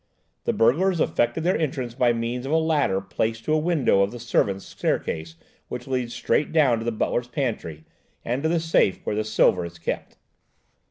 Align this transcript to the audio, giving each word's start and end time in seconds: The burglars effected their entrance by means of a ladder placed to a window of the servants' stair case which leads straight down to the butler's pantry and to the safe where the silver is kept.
The 0.45 0.51
burglars 0.53 0.99
effected 0.99 1.43
their 1.43 1.55
entrance 1.55 1.93
by 1.93 2.11
means 2.11 2.47
of 2.47 2.51
a 2.51 2.57
ladder 2.57 2.99
placed 3.01 3.45
to 3.45 3.53
a 3.53 3.59
window 3.59 4.01
of 4.01 4.09
the 4.09 4.19
servants' 4.19 4.65
stair 4.65 4.97
case 4.97 5.35
which 5.67 5.85
leads 5.85 6.15
straight 6.15 6.51
down 6.51 6.79
to 6.79 6.83
the 6.83 6.91
butler's 6.91 7.27
pantry 7.27 7.85
and 8.25 8.41
to 8.41 8.49
the 8.49 8.59
safe 8.59 9.01
where 9.05 9.15
the 9.15 9.23
silver 9.23 9.63
is 9.63 9.77
kept. 9.77 10.17